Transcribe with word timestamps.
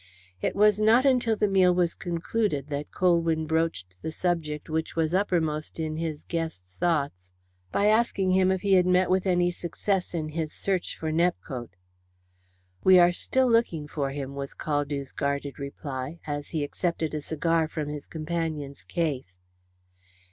It 0.41 0.55
was 0.55 0.79
not 0.79 1.05
until 1.05 1.35
the 1.35 1.47
meal 1.47 1.75
was 1.75 1.93
concluded 1.93 2.69
that 2.69 2.91
Colwyn 2.91 3.45
broached 3.45 4.01
the 4.01 4.11
subject 4.11 4.67
which 4.67 4.95
was 4.95 5.13
uppermost 5.13 5.79
in 5.79 5.97
his 5.97 6.23
guest's 6.23 6.75
thoughts 6.75 7.31
by 7.71 7.85
asking 7.85 8.31
him 8.31 8.49
if 8.51 8.61
he 8.61 8.73
had 8.73 8.87
met 8.87 9.11
with 9.11 9.27
any 9.27 9.51
success 9.51 10.15
in 10.15 10.29
his 10.29 10.53
search 10.53 10.97
for 10.97 11.11
Nepcote. 11.11 11.75
"We 12.83 12.97
are 12.97 13.13
still 13.13 13.47
looking 13.51 13.87
for 13.87 14.09
him," 14.09 14.33
was 14.33 14.55
Caldew's 14.55 15.11
guarded 15.11 15.59
reply, 15.59 16.19
as 16.25 16.49
he 16.49 16.63
accepted 16.63 17.13
a 17.13 17.21
cigar 17.21 17.67
from 17.67 17.87
his 17.87 18.07
companion's 18.07 18.83
case. 18.83 19.37